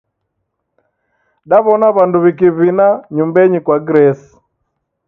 Daw'ona 1.49 1.87
w'andu 1.95 2.17
w'ikivina 2.23 2.87
nyumbenyi 3.13 3.59
kwa 3.65 3.77
Grace. 3.87 4.27